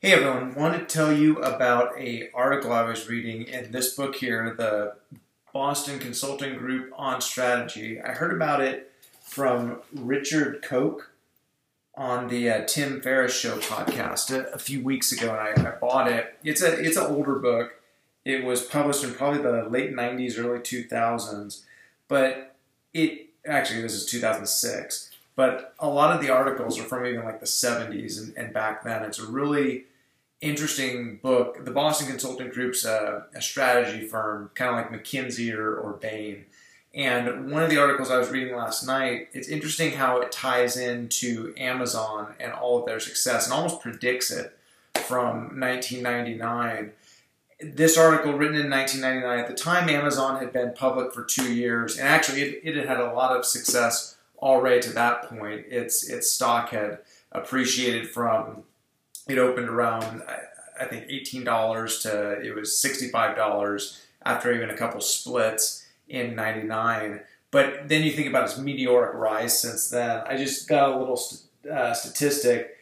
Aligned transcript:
Hey 0.00 0.12
everyone, 0.12 0.54
want 0.54 0.78
to 0.78 0.94
tell 0.94 1.12
you 1.12 1.38
about 1.38 1.98
a 1.98 2.30
article 2.32 2.72
I 2.72 2.82
was 2.82 3.08
reading 3.08 3.48
in 3.48 3.72
this 3.72 3.96
book 3.96 4.14
here, 4.14 4.54
the 4.56 4.94
Boston 5.52 5.98
Consulting 5.98 6.56
Group 6.56 6.92
on 6.96 7.20
Strategy. 7.20 8.00
I 8.00 8.12
heard 8.12 8.32
about 8.32 8.60
it 8.60 8.92
from 9.24 9.82
Richard 9.92 10.62
Koch 10.62 11.10
on 11.96 12.28
the 12.28 12.48
uh, 12.48 12.64
Tim 12.64 13.00
Ferriss 13.00 13.36
Show 13.36 13.58
podcast 13.58 14.30
a, 14.32 14.52
a 14.52 14.58
few 14.58 14.84
weeks 14.84 15.10
ago, 15.10 15.36
and 15.36 15.66
I, 15.66 15.70
I, 15.70 15.74
bought 15.74 16.06
it. 16.06 16.38
It's 16.44 16.62
a 16.62 16.78
it's 16.78 16.96
an 16.96 17.06
older 17.06 17.34
book. 17.34 17.72
It 18.24 18.44
was 18.44 18.62
published 18.62 19.02
in 19.02 19.14
probably 19.14 19.42
the 19.42 19.68
late 19.68 19.92
'90s, 19.92 20.38
early 20.38 20.60
2000s, 20.60 21.64
but 22.06 22.54
it 22.94 23.30
actually 23.44 23.82
this 23.82 23.94
is 23.94 24.06
2006 24.06 25.10
but 25.38 25.72
a 25.78 25.88
lot 25.88 26.12
of 26.12 26.20
the 26.20 26.30
articles 26.30 26.80
are 26.80 26.82
from 26.82 27.06
even 27.06 27.24
like 27.24 27.38
the 27.38 27.46
70s 27.46 28.20
and, 28.20 28.36
and 28.36 28.52
back 28.52 28.82
then. 28.82 29.04
It's 29.04 29.20
a 29.20 29.26
really 29.26 29.84
interesting 30.40 31.20
book. 31.22 31.64
The 31.64 31.70
Boston 31.70 32.08
Consulting 32.08 32.48
Group's 32.48 32.84
a, 32.84 33.26
a 33.32 33.40
strategy 33.40 34.04
firm, 34.04 34.50
kind 34.56 34.68
of 34.68 34.74
like 34.74 34.90
McKinsey 34.90 35.54
or, 35.54 35.76
or 35.76 35.92
Bain. 35.92 36.46
And 36.92 37.52
one 37.52 37.62
of 37.62 37.70
the 37.70 37.78
articles 37.78 38.10
I 38.10 38.18
was 38.18 38.30
reading 38.30 38.56
last 38.56 38.84
night, 38.84 39.28
it's 39.32 39.46
interesting 39.46 39.92
how 39.92 40.18
it 40.18 40.32
ties 40.32 40.76
into 40.76 41.54
Amazon 41.56 42.34
and 42.40 42.52
all 42.52 42.80
of 42.80 42.86
their 42.86 42.98
success 42.98 43.44
and 43.44 43.54
almost 43.54 43.80
predicts 43.80 44.32
it 44.32 44.58
from 44.96 45.60
1999. 45.60 46.90
This 47.60 47.96
article, 47.96 48.32
written 48.32 48.56
in 48.56 48.68
1999, 48.68 49.38
at 49.38 49.46
the 49.46 49.54
time 49.54 49.88
Amazon 49.88 50.40
had 50.40 50.52
been 50.52 50.72
public 50.74 51.14
for 51.14 51.22
two 51.22 51.54
years, 51.54 51.96
and 51.96 52.08
actually 52.08 52.42
it, 52.42 52.60
it 52.64 52.74
had 52.74 52.88
had 52.88 52.98
a 52.98 53.12
lot 53.12 53.36
of 53.36 53.46
success 53.46 54.16
already 54.40 54.80
to 54.80 54.90
that 54.90 55.28
point, 55.28 55.66
its 55.68 56.08
its 56.08 56.30
stock 56.30 56.70
had 56.70 56.98
appreciated 57.32 58.08
from 58.10 58.64
it 59.28 59.38
opened 59.38 59.68
around 59.68 60.22
I, 60.80 60.86
think 60.86 61.06
eighteen 61.08 61.44
dollars 61.44 61.98
to 62.00 62.40
it 62.40 62.54
was 62.54 62.78
sixty 62.78 63.08
five 63.08 63.36
dollars 63.36 64.00
after 64.24 64.52
even 64.52 64.70
a 64.70 64.76
couple 64.76 65.00
splits 65.00 65.86
in 66.08 66.34
ninety 66.34 66.66
nine. 66.66 67.20
But 67.50 67.88
then 67.88 68.02
you 68.02 68.12
think 68.12 68.28
about 68.28 68.44
its 68.44 68.58
meteoric 68.58 69.14
rise 69.14 69.58
since 69.58 69.88
then. 69.88 70.22
I 70.26 70.36
just 70.36 70.68
got 70.68 70.90
a 70.90 70.98
little 70.98 71.16
st- 71.16 71.72
uh, 71.72 71.94
statistic. 71.94 72.74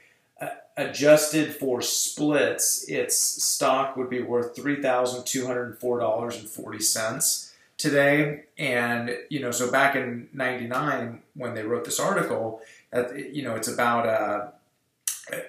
Adjusted 0.79 1.55
for 1.57 1.81
splits, 1.81 2.87
its 2.87 3.17
stock 3.17 3.97
would 3.97 4.11
be 4.11 4.21
worth 4.21 4.55
three 4.55 4.83
thousand 4.83 5.25
two 5.25 5.47
hundred 5.47 5.79
four 5.79 5.99
dollars 5.99 6.37
and 6.37 6.47
forty 6.47 6.81
cents 6.81 7.55
today. 7.79 8.45
And, 8.59 9.17
you 9.29 9.41
know, 9.41 9.51
so 9.51 9.71
back 9.71 9.97
in 9.97 10.29
99, 10.33 11.23
when 11.35 11.55
they 11.55 11.63
wrote 11.63 11.85
this 11.85 12.01
article, 12.01 12.61
that, 12.91 13.35
you 13.35 13.43
know, 13.43 13.55
it's 13.55 13.69
about, 13.69 14.07
uh, 14.09 14.49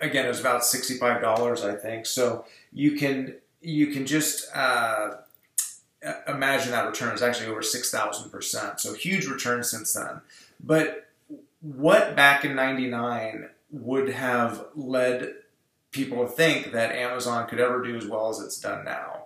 again, 0.01 0.25
it 0.25 0.29
was 0.29 0.39
about 0.39 0.61
$65, 0.61 1.63
I 1.63 1.75
think. 1.75 2.05
So 2.05 2.45
you 2.73 2.93
can, 2.97 3.35
you 3.61 3.87
can 3.87 4.05
just, 4.05 4.53
uh, 4.55 5.15
imagine 6.27 6.71
that 6.71 6.85
return 6.85 7.13
is 7.13 7.21
actually 7.21 7.47
over 7.47 7.61
6,000%. 7.61 8.79
So 8.79 8.93
huge 8.93 9.25
return 9.27 9.63
since 9.63 9.93
then. 9.93 10.21
But 10.59 11.09
what 11.61 12.15
back 12.15 12.45
in 12.45 12.55
99 12.55 13.49
would 13.71 14.09
have 14.09 14.65
led 14.75 15.33
people 15.91 16.23
to 16.23 16.29
think 16.29 16.71
that 16.71 16.93
Amazon 16.93 17.47
could 17.47 17.59
ever 17.59 17.83
do 17.83 17.95
as 17.95 18.05
well 18.05 18.29
as 18.29 18.39
it's 18.39 18.59
done 18.59 18.85
now. 18.85 19.25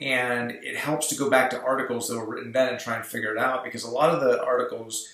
And 0.00 0.52
it 0.62 0.76
helps 0.76 1.08
to 1.08 1.14
go 1.16 1.28
back 1.30 1.50
to 1.50 1.60
articles 1.60 2.08
that 2.08 2.16
were 2.16 2.26
written 2.26 2.52
then 2.52 2.68
and 2.68 2.80
try 2.80 2.96
and 2.96 3.04
figure 3.04 3.34
it 3.34 3.38
out 3.38 3.64
because 3.64 3.84
a 3.84 3.90
lot 3.90 4.14
of 4.14 4.20
the 4.20 4.42
articles 4.42 5.08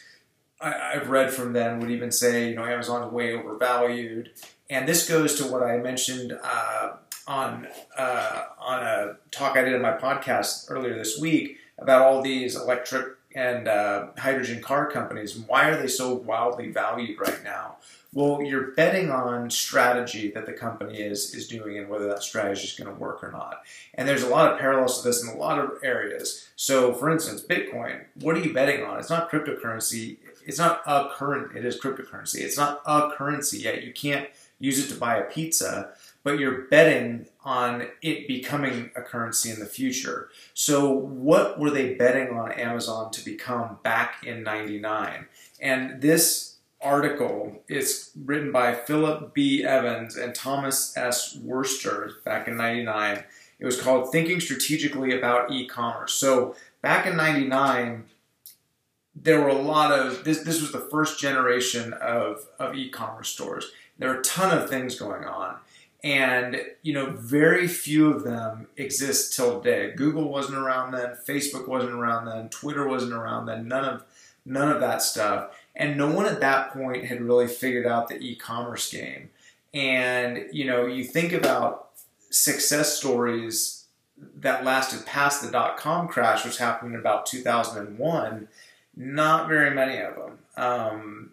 I, 0.60 0.92
have 0.94 1.08
read 1.08 1.32
from 1.32 1.52
then 1.52 1.80
would 1.80 1.90
even 1.90 2.10
say, 2.10 2.50
you 2.50 2.56
know, 2.56 2.64
Amazon's 2.64 3.12
way 3.12 3.34
overvalued. 3.34 4.30
And 4.68 4.88
this 4.88 5.08
goes 5.08 5.36
to 5.36 5.44
what 5.44 5.62
I 5.62 5.78
mentioned 5.78 6.38
uh, 6.42 6.90
on 7.26 7.68
uh, 7.96 8.44
on 8.58 8.82
a 8.82 9.16
talk 9.30 9.56
I 9.56 9.62
did 9.62 9.74
in 9.74 9.82
my 9.82 9.92
podcast 9.92 10.70
earlier 10.70 10.96
this 10.96 11.18
week 11.18 11.58
about 11.78 12.02
all 12.02 12.22
these 12.22 12.56
electric 12.56 13.17
and 13.34 13.68
uh, 13.68 14.08
hydrogen 14.16 14.62
car 14.62 14.90
companies. 14.90 15.38
Why 15.38 15.68
are 15.68 15.76
they 15.76 15.88
so 15.88 16.14
wildly 16.14 16.70
valued 16.70 17.20
right 17.20 17.42
now? 17.44 17.76
Well, 18.14 18.42
you're 18.42 18.72
betting 18.72 19.10
on 19.10 19.50
strategy 19.50 20.30
that 20.30 20.46
the 20.46 20.54
company 20.54 20.98
is 20.98 21.34
is 21.34 21.46
doing 21.46 21.76
and 21.76 21.88
whether 21.88 22.06
that 22.08 22.22
strategy 22.22 22.64
is 22.64 22.72
going 22.72 22.92
to 22.92 22.98
work 22.98 23.22
or 23.22 23.30
not. 23.30 23.62
And 23.94 24.08
there's 24.08 24.22
a 24.22 24.28
lot 24.28 24.50
of 24.50 24.58
parallels 24.58 25.02
to 25.02 25.08
this 25.08 25.22
in 25.22 25.28
a 25.28 25.36
lot 25.36 25.58
of 25.58 25.72
areas. 25.82 26.48
So, 26.56 26.94
for 26.94 27.10
instance, 27.10 27.42
Bitcoin. 27.42 28.04
What 28.20 28.36
are 28.36 28.40
you 28.40 28.54
betting 28.54 28.82
on? 28.82 28.98
It's 28.98 29.10
not 29.10 29.30
cryptocurrency. 29.30 30.16
It's 30.46 30.58
not 30.58 30.80
a 30.86 31.10
current. 31.12 31.54
It 31.54 31.66
is 31.66 31.78
cryptocurrency. 31.78 32.40
It's 32.40 32.56
not 32.56 32.80
a 32.86 33.10
currency 33.10 33.58
yet. 33.58 33.84
You 33.84 33.92
can't 33.92 34.28
use 34.58 34.78
it 34.82 34.92
to 34.92 34.98
buy 34.98 35.18
a 35.18 35.24
pizza, 35.24 35.90
but 36.28 36.38
you're 36.38 36.66
betting 36.66 37.24
on 37.42 37.88
it 38.02 38.28
becoming 38.28 38.90
a 38.94 39.00
currency 39.00 39.50
in 39.50 39.58
the 39.60 39.64
future. 39.64 40.28
So, 40.52 40.92
what 40.92 41.58
were 41.58 41.70
they 41.70 41.94
betting 41.94 42.36
on 42.36 42.52
Amazon 42.52 43.10
to 43.12 43.24
become 43.24 43.78
back 43.82 44.26
in 44.26 44.42
'99? 44.42 45.24
And 45.58 46.02
this 46.02 46.56
article. 46.80 47.62
is 47.68 48.10
written 48.24 48.52
by 48.52 48.74
Philip 48.74 49.34
B. 49.34 49.64
Evans 49.64 50.16
and 50.16 50.34
Thomas 50.34 50.96
S. 50.96 51.36
Wurster 51.36 52.22
back 52.24 52.46
in 52.46 52.56
99. 52.56 53.24
It 53.58 53.66
was 53.66 53.80
called 53.80 54.12
Thinking 54.12 54.38
Strategically 54.38 55.16
About 55.16 55.50
E-Commerce. 55.50 56.12
So 56.12 56.54
back 56.80 57.04
in 57.06 57.16
99, 57.16 58.04
there 59.16 59.40
were 59.40 59.48
a 59.48 59.54
lot 59.54 59.90
of, 59.90 60.22
this, 60.22 60.42
this 60.42 60.60
was 60.60 60.70
the 60.70 60.78
first 60.78 61.18
generation 61.18 61.94
of, 61.94 62.46
of 62.60 62.76
e-commerce 62.76 63.30
stores. 63.30 63.72
There 63.98 64.10
were 64.10 64.20
a 64.20 64.22
ton 64.22 64.56
of 64.56 64.70
things 64.70 64.96
going 64.96 65.24
on. 65.24 65.56
And, 66.04 66.60
you 66.82 66.92
know, 66.92 67.10
very 67.10 67.66
few 67.66 68.12
of 68.12 68.22
them 68.22 68.68
exist 68.76 69.34
till 69.34 69.60
today. 69.60 69.92
Google 69.96 70.28
wasn't 70.28 70.58
around 70.58 70.92
then, 70.92 71.16
Facebook 71.26 71.66
wasn't 71.66 71.92
around 71.92 72.26
then, 72.26 72.48
Twitter 72.50 72.86
wasn't 72.86 73.12
around 73.12 73.46
then, 73.46 73.66
none 73.66 73.84
of, 73.84 74.04
none 74.44 74.70
of 74.70 74.80
that 74.80 75.02
stuff. 75.02 75.50
And 75.74 75.96
no 75.96 76.10
one 76.10 76.26
at 76.26 76.40
that 76.40 76.72
point 76.72 77.06
had 77.06 77.20
really 77.20 77.48
figured 77.48 77.86
out 77.86 78.08
the 78.08 78.18
e-commerce 78.18 78.90
game. 78.90 79.30
And 79.74 80.46
you 80.52 80.64
know, 80.64 80.86
you 80.86 81.04
think 81.04 81.32
about 81.32 81.90
success 82.30 82.96
stories 82.96 83.84
that 84.36 84.64
lasted 84.64 85.06
past 85.06 85.42
the 85.42 85.50
dot 85.50 85.76
com 85.76 86.08
crash, 86.08 86.44
which 86.44 86.58
happened 86.58 86.94
in 86.94 87.00
about 87.00 87.26
2001. 87.26 88.48
Not 88.96 89.48
very 89.48 89.74
many 89.74 89.98
of 89.98 90.16
them. 90.16 90.38
Um, 90.56 91.30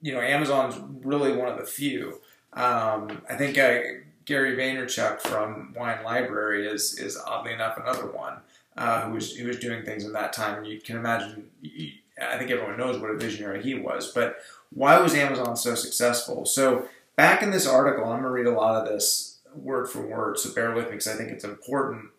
you 0.00 0.12
know, 0.12 0.20
Amazon's 0.20 0.76
really 1.04 1.36
one 1.36 1.48
of 1.48 1.58
the 1.58 1.64
few. 1.64 2.20
Um, 2.52 3.22
I 3.28 3.34
think 3.36 3.58
Gary 4.28 4.54
Vaynerchuk 4.54 5.22
from 5.22 5.72
Wine 5.74 6.04
Library 6.04 6.68
is 6.68 6.98
is 6.98 7.16
oddly 7.16 7.54
enough 7.54 7.78
another 7.78 8.06
one 8.06 8.34
uh, 8.76 9.00
who 9.06 9.12
was 9.12 9.34
who 9.34 9.48
was 9.48 9.58
doing 9.58 9.86
things 9.86 10.04
in 10.04 10.12
that 10.12 10.34
time. 10.34 10.64
You 10.64 10.78
can 10.78 10.96
imagine. 10.96 11.48
I 12.20 12.36
think 12.36 12.50
everyone 12.50 12.76
knows 12.76 13.00
what 13.00 13.10
a 13.10 13.16
visionary 13.16 13.62
he 13.62 13.74
was. 13.74 14.12
But 14.12 14.36
why 14.70 15.00
was 15.00 15.14
Amazon 15.14 15.56
so 15.56 15.74
successful? 15.74 16.44
So 16.44 16.88
back 17.16 17.42
in 17.42 17.52
this 17.52 17.66
article, 17.66 18.04
I'm 18.04 18.20
going 18.20 18.24
to 18.24 18.30
read 18.30 18.46
a 18.46 18.50
lot 18.50 18.74
of 18.74 18.86
this 18.86 19.38
word 19.54 19.88
for 19.88 20.02
word, 20.02 20.38
so 20.38 20.52
bear 20.52 20.74
with 20.74 20.86
me 20.86 20.90
because 20.90 21.08
I 21.08 21.14
think 21.14 21.30
it's 21.30 21.44
important. 21.44 22.10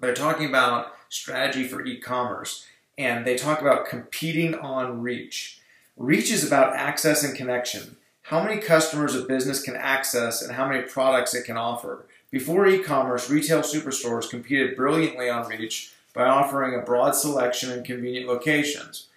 They're 0.00 0.14
talking 0.14 0.46
about 0.46 0.92
strategy 1.08 1.66
for 1.66 1.84
e-commerce, 1.84 2.66
and 2.96 3.26
they 3.26 3.36
talk 3.36 3.60
about 3.60 3.86
competing 3.86 4.54
on 4.54 5.02
reach. 5.02 5.58
Reach 5.96 6.30
is 6.30 6.46
about 6.46 6.76
access 6.76 7.24
and 7.24 7.36
connection. 7.36 7.96
How 8.22 8.42
many 8.42 8.60
customers 8.60 9.14
a 9.14 9.22
business 9.22 9.62
can 9.62 9.76
access 9.76 10.42
and 10.42 10.52
how 10.52 10.68
many 10.68 10.82
products 10.82 11.34
it 11.34 11.44
can 11.44 11.56
offer. 11.56 12.06
Before 12.30 12.66
e-commerce, 12.66 13.28
retail 13.28 13.60
superstores 13.60 14.30
competed 14.30 14.76
brilliantly 14.76 15.28
on 15.28 15.48
reach 15.48 15.92
by 16.14 16.24
offering 16.24 16.74
a 16.74 16.84
broad 16.84 17.14
selection 17.14 17.70
and 17.70 17.84
convenient 17.84 18.26
locations 18.26 19.08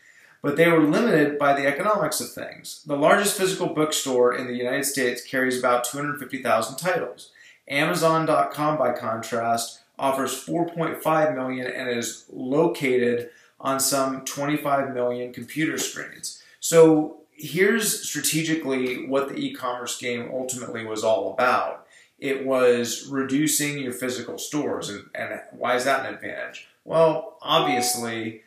but 0.45 0.57
they 0.57 0.67
were 0.67 0.83
limited 0.83 1.39
by 1.39 1.53
the 1.53 1.65
economics 1.65 2.21
of 2.21 2.31
things. 2.31 2.83
The 2.85 2.95
largest 2.95 3.35
physical 3.35 3.65
bookstore 3.65 4.35
in 4.35 4.45
the 4.45 4.53
United 4.53 4.83
States 4.83 5.25
carries 5.25 5.57
about 5.57 5.85
250,000 5.85 6.75
titles. 6.75 7.31
Amazon.com, 7.67 8.77
by 8.77 8.91
contrast, 8.91 9.79
offers 9.97 10.45
4.5 10.45 11.33
million 11.33 11.65
and 11.65 11.89
is 11.89 12.25
located 12.31 13.31
on 13.59 13.79
some 13.79 14.23
25 14.23 14.93
million 14.93 15.33
computer 15.33 15.79
screens. 15.79 16.43
So 16.59 17.21
here's 17.35 18.07
strategically 18.07 19.07
what 19.07 19.29
the 19.29 19.35
e-commerce 19.35 19.97
game 19.97 20.29
ultimately 20.33 20.85
was 20.85 21.03
all 21.03 21.33
about. 21.33 21.85
It 22.17 22.45
was 22.45 23.07
reducing 23.07 23.77
your 23.77 23.91
physical 23.91 24.37
stores. 24.37 24.89
And, 24.89 25.05
and 25.13 25.41
why 25.51 25.75
is 25.75 25.85
that 25.85 26.05
an 26.05 26.13
advantage? 26.13 26.67
Well, 26.85 27.37
obviously, 27.41 28.41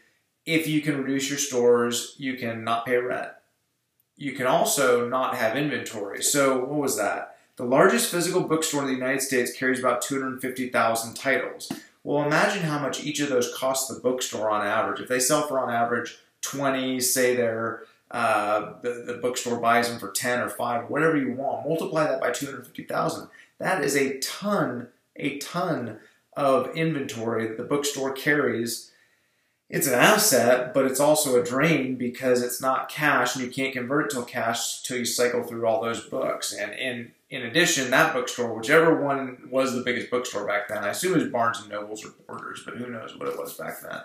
if 0.46 0.66
you 0.66 0.80
can 0.80 1.02
reduce 1.02 1.28
your 1.28 1.38
stores, 1.38 2.14
you 2.18 2.36
can 2.36 2.64
not 2.64 2.86
pay 2.86 2.96
rent. 2.96 3.32
You 4.16 4.32
can 4.32 4.46
also 4.46 5.08
not 5.08 5.36
have 5.36 5.56
inventory. 5.56 6.22
So, 6.22 6.60
what 6.60 6.80
was 6.80 6.96
that? 6.96 7.36
The 7.56 7.64
largest 7.64 8.10
physical 8.10 8.42
bookstore 8.42 8.82
in 8.82 8.86
the 8.86 8.94
United 8.94 9.20
States 9.20 9.56
carries 9.56 9.80
about 9.80 10.02
250,000 10.02 11.14
titles. 11.14 11.70
Well, 12.04 12.24
imagine 12.24 12.62
how 12.62 12.78
much 12.78 13.04
each 13.04 13.20
of 13.20 13.28
those 13.28 13.52
costs 13.54 13.92
the 13.92 14.00
bookstore 14.00 14.50
on 14.50 14.66
average. 14.66 15.00
If 15.00 15.08
they 15.08 15.20
sell 15.20 15.46
for 15.46 15.58
on 15.58 15.72
average 15.72 16.16
20, 16.40 17.00
say 17.00 17.36
they're 17.36 17.82
uh, 18.10 18.74
the, 18.82 19.04
the 19.06 19.14
bookstore 19.14 19.60
buys 19.60 19.88
them 19.88 19.98
for 19.98 20.10
10 20.10 20.40
or 20.40 20.48
5, 20.48 20.88
whatever 20.88 21.16
you 21.16 21.32
want, 21.32 21.68
multiply 21.68 22.04
that 22.04 22.20
by 22.20 22.30
250,000. 22.30 23.28
That 23.58 23.84
is 23.84 23.96
a 23.96 24.18
ton, 24.18 24.88
a 25.16 25.38
ton 25.38 25.98
of 26.36 26.74
inventory 26.74 27.46
that 27.48 27.56
the 27.56 27.64
bookstore 27.64 28.12
carries. 28.12 28.92
It's 29.68 29.86
an 29.86 29.94
asset, 29.94 30.72
but 30.72 30.86
it's 30.86 31.00
also 31.00 31.40
a 31.40 31.44
drain 31.44 31.96
because 31.96 32.42
it's 32.42 32.62
not 32.62 32.88
cash 32.88 33.36
and 33.36 33.44
you 33.44 33.50
can't 33.50 33.74
convert 33.74 34.06
it 34.06 34.16
to 34.16 34.24
cash 34.24 34.80
until 34.80 34.98
you 34.98 35.04
cycle 35.04 35.42
through 35.42 35.66
all 35.66 35.82
those 35.82 36.06
books. 36.06 36.54
And 36.54 36.72
in 36.72 37.12
in 37.30 37.42
addition, 37.42 37.90
that 37.90 38.14
bookstore, 38.14 38.54
whichever 38.54 39.04
one 39.04 39.50
was 39.50 39.74
the 39.74 39.82
biggest 39.82 40.10
bookstore 40.10 40.46
back 40.46 40.66
then, 40.66 40.82
I 40.82 40.88
assume 40.88 41.12
it 41.12 41.24
was 41.24 41.30
Barnes 41.30 41.60
and 41.60 41.68
Nobles 41.68 42.02
or 42.02 42.14
Borders, 42.26 42.62
but 42.64 42.78
who 42.78 42.86
knows 42.88 43.18
what 43.18 43.28
it 43.28 43.36
was 43.36 43.52
back 43.52 43.82
then 43.82 44.00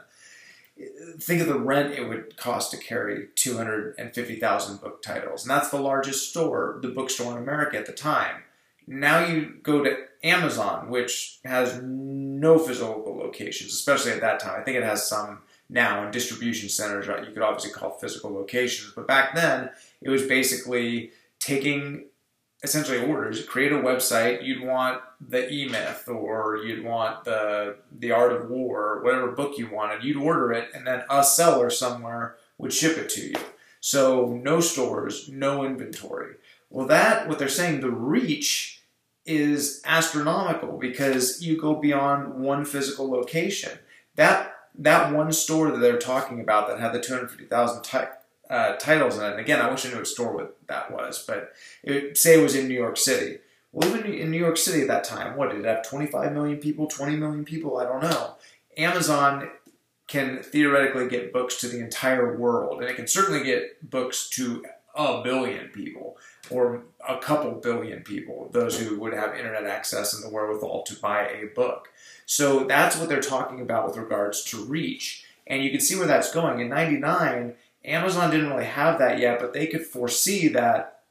think 1.20 1.42
of 1.42 1.48
the 1.48 1.60
rent 1.60 1.94
it 1.94 2.08
would 2.08 2.38
cost 2.38 2.72
to 2.72 2.78
carry 2.78 3.28
250,000 3.36 4.82
book 4.82 5.02
titles. 5.02 5.44
And 5.44 5.52
that's 5.52 5.70
the 5.70 5.82
largest 5.82 6.30
store, 6.30 6.80
the 6.82 6.90
bookstore 6.90 7.34
in 7.34 7.38
America 7.38 7.78
at 7.78 7.86
the 7.86 7.94
time. 7.94 8.44
Now 8.88 9.26
you 9.26 9.58
go 9.64 9.84
to 9.84 9.98
Amazon, 10.24 10.90
which 10.90 11.40
has 11.46 11.82
no 11.82 12.58
physical 12.60 13.18
locations, 13.18 13.74
especially 13.74 14.12
at 14.12 14.22
that 14.22 14.40
time. 14.40 14.60
I 14.60 14.64
think 14.64 14.78
it 14.78 14.84
has 14.84 15.08
some 15.08 15.40
now 15.70 16.06
in 16.06 16.12
distribution 16.12 16.70
centers? 16.70 17.08
You 17.08 17.34
could 17.34 17.44
obviously 17.44 17.72
call 17.72 17.92
physical 17.92 18.32
locations, 18.32 18.94
but 18.94 19.08
back 19.08 19.36
then 19.36 19.70
it 20.02 20.10
was 20.10 20.24
basically 20.24 21.12
taking 21.40 22.06
essentially 22.64 23.06
orders, 23.06 23.46
create 23.46 23.74
a 23.74 23.76
website, 23.76 24.44
you'd 24.44 24.64
want 24.64 25.02
the 25.20 25.52
E 25.52 25.68
Myth 25.68 26.08
or 26.08 26.58
you'd 26.58 26.84
want 26.84 27.26
the 27.26 27.78
the 28.00 28.12
Art 28.12 28.32
of 28.32 28.50
War, 28.50 28.94
or 28.94 29.04
whatever 29.04 29.32
book 29.32 29.58
you 29.58 29.70
wanted, 29.70 30.04
you'd 30.04 30.18
order 30.18 30.52
it, 30.54 30.70
and 30.74 30.88
then 30.88 31.04
a 31.10 31.24
seller 31.24 31.70
somewhere 31.70 32.38
would 32.58 32.74
ship 32.74 32.98
it 32.98 33.10
to 33.10 33.28
you. 33.28 33.36
So 33.82 34.40
no 34.42 34.62
stores, 34.62 35.30
no 35.30 35.66
inventory. 35.66 36.36
Well, 36.70 36.88
that 36.88 37.28
what 37.28 37.38
they're 37.38 37.50
saying, 37.50 37.82
the 37.82 37.92
reach 37.92 38.82
is 39.26 39.82
astronomical 39.86 40.78
because 40.78 41.42
you 41.42 41.60
go 41.60 41.76
beyond 41.76 42.36
one 42.36 42.66
physical 42.66 43.10
location. 43.10 43.78
That 44.16 44.56
that 44.76 45.14
one 45.14 45.32
store 45.32 45.72
that 45.72 45.80
they're 45.80 46.00
talking 46.00 46.40
about 46.40 46.68
that 46.68 46.80
had 46.80 46.94
the 46.94 47.00
250,000 47.00 47.84
uh, 48.50 48.76
titles 48.76 49.18
in 49.18 49.24
it. 49.24 49.32
And 49.32 49.40
again, 49.40 49.62
I 49.62 49.70
wish 49.70 49.86
I 49.86 49.90
knew 49.90 49.98
what 49.98 50.08
store 50.08 50.34
what 50.34 50.58
that 50.68 50.92
was, 50.92 51.24
but 51.26 51.54
it, 51.84 52.18
say 52.18 52.40
it 52.40 52.44
was 52.44 52.56
in 52.56 52.68
New 52.68 52.76
York 52.76 52.98
City. 52.98 53.40
Well, 53.72 53.90
even 53.90 54.14
in 54.14 54.30
New 54.30 54.38
York 54.38 54.58
City 54.58 54.82
at 54.82 54.88
that 54.88 55.04
time, 55.04 55.36
what 55.36 55.50
did 55.50 55.60
it 55.60 55.66
have? 55.66 55.84
25 55.88 56.32
million 56.34 56.58
people, 56.58 56.88
20 56.88 57.16
million 57.16 57.44
people? 57.44 57.78
I 57.78 57.86
don't 57.86 58.04
know. 58.04 58.36
Amazon 58.78 59.50
can 60.08 60.44
theoretically 60.44 61.08
get 61.08 61.34
books 61.34 61.58
to 61.58 61.68
the 61.68 61.80
entire 61.80 62.38
world, 62.38 62.82
and 62.82 62.90
it 62.90 62.96
can 62.96 63.08
certainly 63.08 63.44
get 63.44 63.90
books 63.90 64.30
to 64.30 64.64
a 64.96 65.24
billion 65.24 65.70
people 65.70 66.18
or 66.50 66.84
a 67.08 67.18
couple 67.18 67.52
billion 67.54 68.02
people, 68.04 68.50
those 68.52 68.80
who 68.80 69.00
would 69.00 69.14
have 69.14 69.36
internet 69.36 69.66
access 69.66 70.14
and 70.14 70.24
the 70.24 70.30
wherewithal 70.30 70.84
to 70.84 70.96
buy 70.96 71.28
a 71.28 71.48
book. 71.56 71.90
So 72.26 72.66
that's 72.66 72.98
what 72.98 73.10
they're 73.10 73.22
talking 73.22 73.60
about 73.60 73.88
with 73.88 73.98
regards 73.98 74.44
to 74.46 74.64
reach. 74.64 75.26
And 75.48 75.64
you 75.64 75.72
can 75.72 75.80
see 75.80 75.96
where 75.96 76.08
that's 76.08 76.32
going. 76.32 76.60
In 76.60 76.70
99, 76.70 77.56
Amazon 77.86 78.32
didn't 78.32 78.50
really 78.50 78.66
have 78.66 79.00
that 79.00 79.20
yet, 79.20 79.40
but 79.40 79.54
they 79.54 79.68
could 79.68 79.86
foresee 79.86 80.48
that 80.50 81.02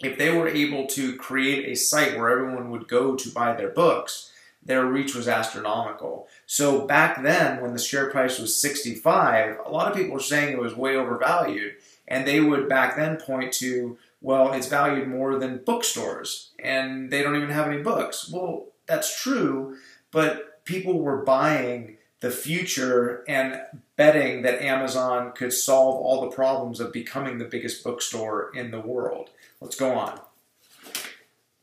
if 0.00 0.18
they 0.18 0.30
were 0.36 0.48
able 0.48 0.86
to 0.86 1.16
create 1.16 1.66
a 1.66 1.76
site 1.76 2.16
where 2.16 2.30
everyone 2.30 2.70
would 2.70 2.88
go 2.88 3.14
to 3.14 3.30
buy 3.30 3.54
their 3.54 3.70
books, 3.70 4.30
their 4.62 4.84
reach 4.84 5.14
was 5.14 5.28
astronomical. 5.28 6.28
So 6.46 6.86
back 6.86 7.22
then, 7.22 7.60
when 7.62 7.72
the 7.72 7.78
share 7.78 8.10
price 8.10 8.38
was 8.38 8.60
65, 8.60 9.58
a 9.64 9.70
lot 9.70 9.90
of 9.90 9.96
people 9.96 10.14
were 10.14 10.20
saying 10.20 10.52
it 10.52 10.58
was 10.58 10.74
way 10.74 10.96
overvalued, 10.96 11.74
and 12.08 12.26
they 12.26 12.40
would 12.40 12.68
back 12.68 12.96
then 12.96 13.16
point 13.16 13.52
to, 13.54 13.96
well, 14.20 14.52
it's 14.52 14.66
valued 14.66 15.08
more 15.08 15.38
than 15.38 15.62
bookstores, 15.64 16.50
and 16.58 17.10
they 17.10 17.22
don't 17.22 17.36
even 17.36 17.50
have 17.50 17.68
any 17.68 17.82
books. 17.82 18.30
Well, 18.30 18.66
that's 18.86 19.22
true, 19.22 19.76
but 20.10 20.64
people 20.64 21.00
were 21.00 21.24
buying 21.24 21.95
the 22.20 22.30
future 22.30 23.24
and 23.28 23.60
betting 23.96 24.42
that 24.42 24.62
Amazon 24.62 25.32
could 25.32 25.52
solve 25.52 25.96
all 25.96 26.22
the 26.22 26.34
problems 26.34 26.80
of 26.80 26.92
becoming 26.92 27.38
the 27.38 27.44
biggest 27.44 27.84
bookstore 27.84 28.50
in 28.54 28.70
the 28.70 28.80
world. 28.80 29.30
Let's 29.60 29.76
go 29.76 29.92
on. 29.92 30.20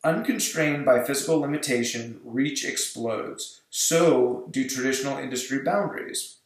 Unconstrained 0.03 0.85
by 0.85 1.03
physical 1.03 1.39
limitation, 1.39 2.19
reach 2.23 2.65
explodes. 2.65 3.61
So 3.69 4.47
do 4.51 4.67
traditional 4.67 5.17
industry 5.17 5.63
boundaries. 5.63 6.37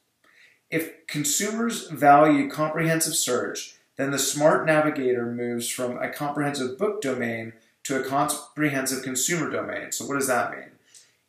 If 0.69 1.07
consumers 1.07 1.88
value 1.88 2.50
comprehensive 2.50 3.15
search, 3.15 3.77
then 3.95 4.12
the 4.12 4.19
smart 4.19 4.65
navigator 4.65 5.25
moves 5.25 5.68
from 5.68 5.98
a 5.98 6.09
comprehensive 6.09 6.77
book 6.77 7.01
domain 7.01 7.54
to 7.83 8.00
a 8.00 8.04
comprehensive 8.04 9.01
consumer 9.01 9.50
domain. 9.50 9.92
So, 9.92 10.06
what 10.06 10.15
does 10.15 10.27
that 10.27 10.51
mean? 10.51 10.71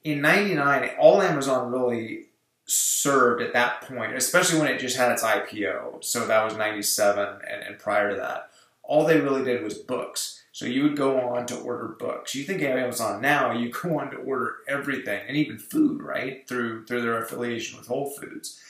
In 0.04 0.20
99, 0.20 0.90
all 0.98 1.22
Amazon 1.22 1.72
really 1.72 2.26
served 2.68 3.42
at 3.42 3.54
that 3.54 3.82
point, 3.82 4.14
especially 4.14 4.60
when 4.60 4.68
it 4.68 4.78
just 4.78 4.96
had 4.96 5.10
its 5.10 5.24
IPO. 5.24 6.04
So 6.04 6.26
that 6.26 6.44
was 6.44 6.56
97 6.56 7.26
and, 7.50 7.62
and 7.62 7.78
prior 7.78 8.10
to 8.10 8.16
that. 8.16 8.50
All 8.82 9.04
they 9.04 9.20
really 9.20 9.44
did 9.44 9.62
was 9.62 9.74
books. 9.74 10.42
So 10.52 10.66
you 10.66 10.82
would 10.82 10.96
go 10.96 11.20
on 11.20 11.46
to 11.46 11.58
order 11.58 11.96
books. 11.98 12.34
You 12.34 12.44
think 12.44 12.62
Amazon 12.62 13.22
now, 13.22 13.52
you 13.52 13.70
go 13.82 13.98
on 13.98 14.10
to 14.10 14.16
order 14.18 14.56
everything 14.68 15.22
and 15.26 15.36
even 15.36 15.58
food, 15.58 16.02
right? 16.02 16.46
Through 16.48 16.86
through 16.86 17.02
their 17.02 17.22
affiliation 17.22 17.78
with 17.78 17.88
Whole 17.88 18.10
Foods. 18.10 18.60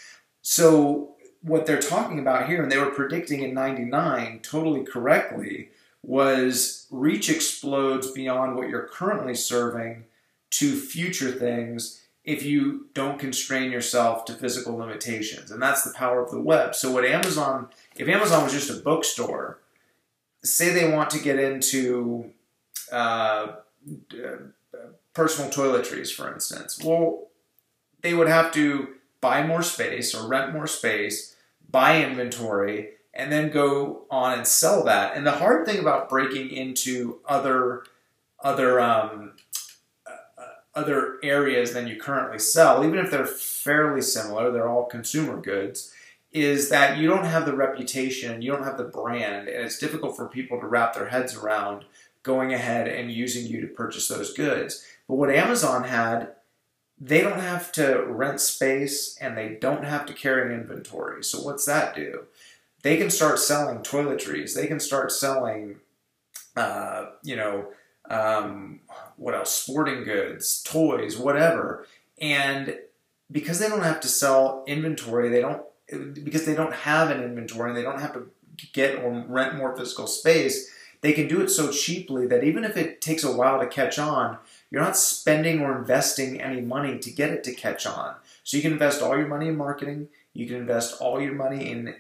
So 0.43 1.17
what 1.43 1.67
they're 1.67 1.81
talking 1.81 2.19
about 2.19 2.49
here, 2.49 2.63
and 2.63 2.71
they 2.71 2.79
were 2.79 2.91
predicting 2.91 3.43
in 3.43 3.55
99 3.55 4.41
totally 4.43 4.85
correctly, 4.85 5.71
was 6.03 6.87
reach 6.91 7.29
explodes 7.29 8.11
beyond 8.11 8.57
what 8.57 8.69
you're 8.69 8.89
currently 8.89 9.35
serving 9.35 10.05
to 10.51 10.77
future 10.77 11.31
things 11.31 12.03
if 12.29 12.43
you 12.43 12.85
don't 12.93 13.19
constrain 13.19 13.73
yourself 13.73 14.27
to 14.27 14.35
physical 14.35 14.77
limitations. 14.77 15.51
And 15.51 15.63
that's 15.63 15.83
the 15.83 15.95
power 15.95 16.23
of 16.23 16.31
the 16.31 16.39
web. 16.39 16.75
So 16.75 16.93
what 16.93 17.07
Amazon, 17.07 17.69
if 17.97 18.07
Amazon 18.07 18.45
was 18.45 18.53
just 18.53 18.69
a 18.69 18.83
bookstore, 18.83 19.61
say 20.45 20.69
they 20.69 20.93
want 20.93 21.09
to 21.09 21.21
get 21.21 21.39
into 21.39 22.31
uh, 22.93 23.53
personal 25.15 25.51
toiletries, 25.51 26.13
for 26.13 26.31
instance, 26.31 26.79
well, 26.85 27.29
they 28.03 28.13
would 28.13 28.29
have 28.29 28.53
to 28.53 28.89
buy 29.23 29.43
more 29.47 29.63
space 29.63 30.15
or 30.15 30.29
rent 30.29 30.53
more 30.53 30.67
space, 30.67 31.35
buy 31.71 32.05
inventory, 32.05 32.91
and 33.15 33.33
then 33.33 33.49
go 33.51 34.03
on 34.11 34.37
and 34.37 34.47
sell 34.47 34.85
that. 34.85 35.17
And 35.17 35.27
the 35.27 35.33
hard 35.33 35.65
thing 35.65 35.79
about 35.79 36.11
breaking 36.11 36.51
into 36.51 37.21
other 37.27 37.85
other 38.41 38.81
um, 38.81 39.33
other 40.79 41.19
areas 41.23 41.73
than 41.73 41.89
you 41.89 41.97
currently 41.97 42.39
sell, 42.39 42.85
even 42.85 42.99
if 42.99 43.11
they're 43.11 43.27
fairly 43.27 44.01
similar, 44.01 44.51
they're 44.51 44.69
all 44.69 44.85
consumer 44.87 45.41
goods, 45.41 45.93
is 46.33 46.69
that 46.69 46.99
you 46.99 47.09
don't 47.09 47.25
have 47.25 47.47
the 47.47 47.57
reputation, 47.57 48.43
you 48.43 48.53
don't 48.53 48.65
have 48.65 48.79
the 48.79 48.85
brand, 48.85 49.49
and 49.49 49.65
it's 49.65 49.79
difficult 49.79 50.17
for 50.17 50.29
people 50.29 50.61
to 50.61 50.67
wrap 50.67 50.95
their 50.95 51.09
heads 51.09 51.35
around 51.35 51.85
going 52.23 52.53
ahead 52.53 52.87
and 52.87 53.11
using 53.11 53.47
you 53.47 53.61
to 53.61 53.67
purchase 53.67 54.09
those 54.09 54.33
goods. 54.35 54.85
But 55.09 55.17
what 55.17 55.31
Amazon 55.31 55.85
had, 55.85 56.33
they 57.01 57.23
don't 57.23 57.41
have 57.41 57.73
to 57.73 58.03
rent 58.07 58.41
space 58.41 59.17
and 59.21 59.37
they 59.37 59.57
don't 59.61 59.85
have 59.85 60.05
to 60.07 60.13
carry 60.13 60.55
inventory. 60.55 61.25
So 61.25 61.41
what's 61.41 61.65
that 61.65 61.95
do? 61.95 62.25
They 62.83 62.97
can 62.97 63.11
start 63.11 63.39
selling 63.39 63.79
toiletries. 63.79 64.55
They 64.55 64.67
can 64.67 64.81
start 64.81 65.11
selling, 65.11 65.77
uh, 66.57 67.07
you 67.23 67.37
know, 67.37 67.69
um, 68.09 68.81
what 69.17 69.35
else? 69.35 69.55
Sporting 69.55 70.05
goods, 70.05 70.63
toys, 70.63 71.17
whatever. 71.17 71.87
And 72.21 72.79
because 73.31 73.59
they 73.59 73.69
don't 73.69 73.83
have 73.83 74.01
to 74.01 74.09
sell 74.09 74.65
inventory, 74.67 75.29
they 75.29 75.41
don't 75.41 75.63
because 76.13 76.45
they 76.45 76.55
don't 76.55 76.75
have 76.75 77.11
an 77.11 77.23
inventory 77.23 77.71
and 77.71 77.77
they 77.77 77.83
don't 77.83 78.01
have 78.01 78.13
to 78.13 78.31
get 78.73 79.03
or 79.03 79.25
rent 79.27 79.57
more 79.57 79.77
physical 79.77 80.07
space. 80.07 80.71
They 81.01 81.13
can 81.13 81.29
do 81.29 81.41
it 81.41 81.49
so 81.49 81.71
cheaply 81.71 82.27
that 82.27 82.45
even 82.45 82.65
if 82.65 82.77
it 82.77 83.01
takes 83.01 83.23
a 83.23 83.35
while 83.35 83.61
to 83.61 83.67
catch 83.67 83.99
on, 83.99 84.39
you're 84.71 84.83
not 84.83 84.97
spending 84.97 85.61
or 85.61 85.79
investing 85.79 86.41
any 86.41 86.61
money 86.61 86.99
to 86.99 87.11
get 87.11 87.31
it 87.31 87.45
to 87.45 87.55
catch 87.55 87.87
on. 87.87 88.17
So 88.43 88.57
you 88.57 88.63
can 88.63 88.73
invest 88.73 89.01
all 89.01 89.17
your 89.17 89.29
money 89.29 89.49
in 89.49 89.57
marketing. 89.57 90.09
You 90.35 90.47
can 90.47 90.57
invest 90.57 91.01
all 91.01 91.21
your 91.21 91.35
money 91.35 91.71
in 91.71 91.95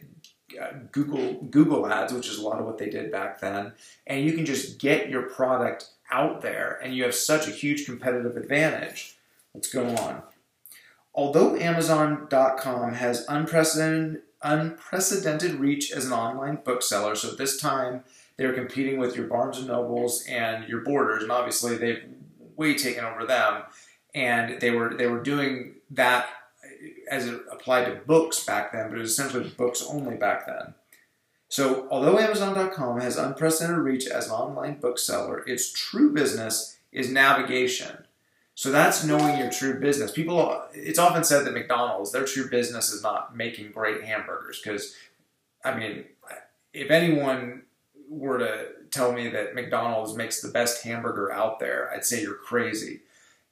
uh, 0.61 0.73
Google 0.93 1.35
Google 1.45 1.87
Ads, 1.87 2.12
which 2.12 2.29
is 2.29 2.38
a 2.38 2.43
lot 2.43 2.59
of 2.59 2.67
what 2.67 2.79
they 2.79 2.88
did 2.88 3.12
back 3.12 3.41
then, 3.41 3.73
and 4.07 4.25
you 4.25 4.33
can 4.33 4.47
just 4.47 4.79
get 4.79 5.11
your 5.11 5.23
product 5.23 5.91
out 6.11 6.41
there 6.43 6.79
and 6.83 6.95
you 6.95 7.05
have 7.05 7.15
such 7.15 7.47
a 7.49 7.53
huge 7.53 7.85
competitive 7.85 8.37
advantage. 8.37 9.17
Let's 9.55 9.73
go 9.73 9.87
on. 9.88 10.23
Although 11.15 11.57
Amazon.com 11.57 12.95
has 12.95 13.27
unprecedented, 13.29 14.23
unprecedented 14.43 15.55
reach 15.55 15.91
as 15.91 16.05
an 16.05 16.12
online 16.12 16.61
bookseller, 16.65 17.17
so 17.17 17.33
at 17.33 17.38
this 17.38 17.61
time 17.61 18.05
they're 18.37 18.53
competing 18.53 18.99
with 18.99 19.17
your 19.17 19.27
Barnes 19.27 19.59
and 19.59 19.67
Nobles 19.67 20.25
and 20.29 20.69
your 20.69 20.81
Borders, 20.83 21.23
and 21.23 21.33
obviously 21.33 21.77
they've 21.77 22.05
way 22.57 22.75
taken 22.75 23.05
over 23.05 23.25
them, 23.25 23.62
and 24.15 24.61
they 24.61 24.71
were 24.71 24.95
they 24.95 25.07
were 25.07 25.23
doing 25.23 25.75
that 25.91 26.29
as 27.11 27.27
it 27.27 27.41
applied 27.50 27.87
to 27.87 28.00
books 28.07 28.45
back 28.45 28.73
then, 28.73 28.88
but 28.88 28.99
it 28.99 29.00
was 29.00 29.11
essentially 29.11 29.49
books 29.57 29.83
only 29.83 30.17
back 30.17 30.47
then. 30.47 30.75
So, 31.49 31.88
although 31.90 32.19
Amazon.com 32.19 33.00
has 33.00 33.17
unprecedented 33.17 33.78
reach 33.78 34.07
as 34.07 34.26
an 34.26 34.33
online 34.33 34.81
bookseller, 34.81 35.43
its 35.47 35.73
true 35.73 36.12
business 36.12 36.78
is 36.93 37.11
navigation. 37.11 38.05
So 38.55 38.71
that's 38.71 39.05
knowing 39.05 39.38
your 39.38 39.50
true 39.50 39.78
business. 39.78 40.11
People, 40.11 40.62
it's 40.75 40.99
often 40.99 41.25
said 41.25 41.47
that 41.47 41.55
McDonald's, 41.55 42.12
their 42.12 42.25
true 42.25 42.50
business 42.50 42.93
is 42.93 43.02
not 43.02 43.37
making 43.37 43.73
great 43.73 44.02
hamburgers 44.02 44.61
because, 44.61 44.97
I 45.64 45.76
mean, 45.78 46.05
if 46.73 46.90
anyone 46.90 47.62
were 48.11 48.38
to 48.38 48.67
tell 48.90 49.12
me 49.12 49.28
that 49.28 49.55
McDonald's 49.55 50.14
makes 50.14 50.43
the 50.43 50.49
best 50.49 50.83
hamburger 50.83 51.33
out 51.33 51.61
there, 51.61 51.90
I'd 51.95 52.05
say 52.05 52.21
you're 52.21 52.35
crazy. 52.35 53.00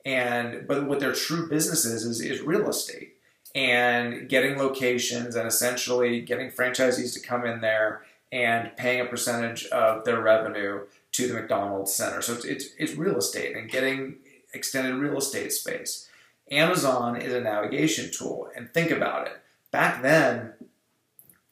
And 0.04 0.66
but 0.66 0.86
what 0.86 1.00
their 1.00 1.12
true 1.12 1.48
business 1.48 1.84
is 1.84 2.04
is, 2.04 2.20
is 2.20 2.40
real 2.40 2.68
estate 2.68 3.15
and 3.56 4.28
getting 4.28 4.58
locations 4.58 5.34
and 5.34 5.48
essentially 5.48 6.20
getting 6.20 6.50
franchisees 6.50 7.14
to 7.14 7.20
come 7.20 7.46
in 7.46 7.62
there 7.62 8.02
and 8.30 8.76
paying 8.76 9.00
a 9.00 9.06
percentage 9.06 9.64
of 9.66 10.04
their 10.04 10.20
revenue 10.20 10.82
to 11.12 11.26
the 11.26 11.32
McDonald's 11.32 11.92
center. 11.92 12.20
So 12.20 12.34
it's, 12.34 12.44
it's, 12.44 12.66
it's 12.78 12.94
real 12.94 13.16
estate 13.16 13.56
and 13.56 13.70
getting 13.70 14.16
extended 14.52 14.94
real 14.96 15.16
estate 15.16 15.52
space. 15.52 16.06
Amazon 16.50 17.16
is 17.16 17.32
a 17.32 17.40
navigation 17.40 18.10
tool. 18.12 18.48
And 18.54 18.72
think 18.72 18.90
about 18.90 19.26
it. 19.26 19.38
Back 19.70 20.02
then, 20.02 20.52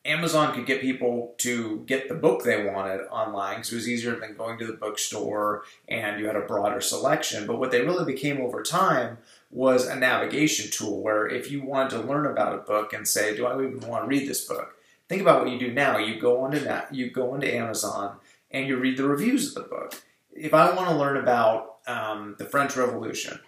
Amazon 0.06 0.54
could 0.54 0.66
get 0.66 0.82
people 0.82 1.34
to 1.38 1.82
get 1.86 2.08
the 2.08 2.14
book 2.14 2.42
they 2.42 2.66
wanted 2.66 3.00
online 3.10 3.56
because 3.56 3.72
it 3.72 3.76
was 3.76 3.88
easier 3.88 4.16
than 4.16 4.36
going 4.36 4.58
to 4.58 4.66
the 4.66 4.74
bookstore 4.74 5.62
and 5.88 6.20
you 6.20 6.26
had 6.26 6.36
a 6.36 6.40
broader 6.40 6.80
selection. 6.80 7.46
But 7.46 7.58
what 7.58 7.70
they 7.70 7.80
really 7.80 8.04
became 8.04 8.40
over 8.40 8.62
time 8.62 9.18
was 9.50 9.86
a 9.86 9.96
navigation 9.96 10.70
tool 10.70 11.00
where 11.00 11.26
if 11.26 11.50
you 11.50 11.62
wanted 11.62 11.90
to 11.90 12.02
learn 12.02 12.26
about 12.26 12.54
a 12.54 12.58
book 12.58 12.92
and 12.92 13.08
say, 13.08 13.34
do 13.34 13.46
I 13.46 13.54
even 13.54 13.80
want 13.88 14.04
to 14.04 14.08
read 14.08 14.28
this 14.28 14.44
book? 14.44 14.76
Think 15.08 15.22
about 15.22 15.42
what 15.42 15.52
you 15.52 15.58
do 15.58 15.72
now. 15.72 15.96
You 15.96 16.20
go 16.20 16.42
onto 16.42 16.58
that, 16.60 16.94
you 16.94 17.10
go 17.10 17.34
into 17.34 17.54
Amazon 17.54 18.16
and 18.50 18.68
you 18.68 18.76
read 18.76 18.98
the 18.98 19.08
reviews 19.08 19.48
of 19.48 19.62
the 19.62 19.68
book. 19.68 20.02
If 20.32 20.52
I 20.52 20.74
want 20.74 20.90
to 20.90 20.96
learn 20.96 21.16
about 21.16 21.76
um, 21.86 22.34
the 22.38 22.44
French 22.44 22.76
Revolution, 22.76 23.40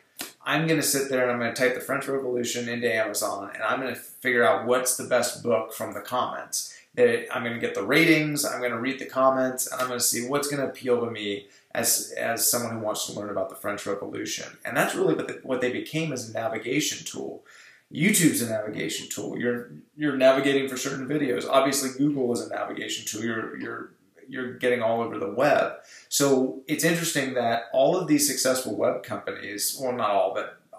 I'm 0.47 0.69
going 0.69 0.81
to 0.81 0.87
sit 0.87 1.11
there 1.11 1.23
and 1.23 1.33
I'm 1.33 1.41
going 1.41 1.53
to 1.53 1.61
type 1.61 1.75
the 1.75 1.81
French 1.81 2.07
Revolution 2.07 2.69
into 2.69 2.93
Amazon 2.93 3.51
and 3.53 3.63
I'm 3.65 3.81
going 3.81 3.93
to 3.93 4.01
figure 4.01 4.45
out 4.45 4.65
what's 4.65 4.97
the 4.97 5.05
best 5.05 5.43
book 5.43 5.75
from 5.75 5.93
the 5.93 6.01
comments. 6.01 6.73
I'm 6.99 7.43
going 7.43 7.53
to 7.53 7.61
get 7.61 7.75
the 7.75 7.85
ratings, 7.85 8.45
I'm 8.45 8.61
going 8.61 8.71
to 8.71 8.79
read 8.79 8.99
the 8.99 9.05
comments, 9.05 9.71
and 9.71 9.79
I'm 9.79 9.89
going 9.89 10.01
to 10.01 10.05
see 10.05 10.27
what's 10.27 10.49
going 10.49 10.63
to 10.63 10.69
appeal 10.69 11.05
to 11.05 11.11
me 11.11 11.49
as, 11.75 12.15
as 12.17 12.51
someone 12.51 12.73
who 12.73 12.79
wants 12.79 13.05
to 13.07 13.13
learn 13.13 13.29
about 13.29 13.51
the 13.51 13.55
French 13.55 13.85
Revolution. 13.85 14.57
And 14.65 14.75
that's 14.75 14.95
really 14.95 15.13
what, 15.13 15.29
the, 15.29 15.41
what 15.43 15.61
they 15.61 15.71
became 15.71 16.11
as 16.11 16.31
a 16.31 16.33
navigation 16.33 17.05
tool. 17.05 17.45
YouTube's 17.93 18.41
a 18.41 18.49
navigation 18.49 19.09
tool. 19.09 19.39
You're 19.39 19.71
you're 19.97 20.17
navigating 20.17 20.69
for 20.69 20.77
certain 20.77 21.07
videos. 21.07 21.49
Obviously, 21.49 21.91
Google 21.97 22.33
is 22.33 22.41
a 22.41 22.49
navigation 22.49 23.07
tool. 23.07 23.23
You're 23.23 23.57
you're 23.59 23.91
you're 24.29 24.55
getting 24.55 24.83
all 24.83 25.01
over 25.01 25.19
the 25.19 25.31
web. 25.31 25.75
So 26.09 26.63
it's 26.67 26.85
interesting 26.85 27.35
that 27.35 27.65
all 27.73 27.97
of 27.97 28.07
these 28.07 28.27
successful 28.27 28.77
web 28.77 29.03
companies, 29.03 29.79
well, 29.81 29.93
not 29.93 30.11
all, 30.11 30.35
but 30.35 30.61
uh, 30.73 30.77